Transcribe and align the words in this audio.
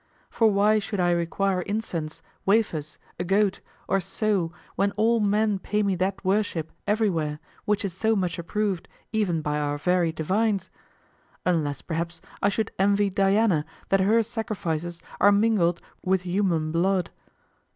For 0.31 0.47
why 0.49 0.79
should 0.79 0.99
I 0.99 1.11
require 1.11 1.61
incense, 1.61 2.23
wafers, 2.43 2.97
a 3.19 3.23
goat, 3.23 3.59
or 3.87 3.99
sow 3.99 4.51
when 4.75 4.93
all 4.93 5.19
men 5.19 5.59
pay 5.59 5.83
me 5.83 5.93
that 5.97 6.25
worship 6.25 6.71
everywhere 6.87 7.37
which 7.65 7.85
is 7.85 7.93
so 7.95 8.15
much 8.15 8.39
approved 8.39 8.87
even 9.11 9.43
by 9.43 9.59
our 9.59 9.77
very 9.77 10.11
divines? 10.11 10.71
Unless 11.45 11.83
perhaps 11.83 12.19
I 12.41 12.49
should 12.49 12.71
envy 12.79 13.11
Diana 13.11 13.63
that 13.89 13.99
her 14.01 14.23
sacrifices 14.23 15.03
are 15.19 15.31
mingled 15.31 15.79
with 16.01 16.23
human 16.23 16.71
blood. 16.71 17.11